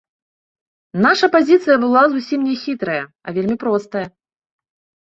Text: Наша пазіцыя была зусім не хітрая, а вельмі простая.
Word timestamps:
Наша 1.05 1.29
пазіцыя 1.35 1.77
была 1.85 2.03
зусім 2.15 2.39
не 2.49 2.55
хітрая, 2.65 3.03
а 3.25 3.39
вельмі 3.39 3.55
простая. 3.67 4.07